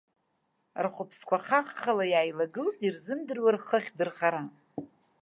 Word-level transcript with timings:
Рхәыԥсқәа 0.83 1.37
хаххала 1.45 2.05
иааилагылт, 2.11 2.75
ирзымдыруа 2.85 3.49
рхы 3.55 3.77
ахьдырхара. 3.79 4.43